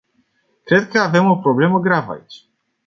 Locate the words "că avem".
0.87-1.29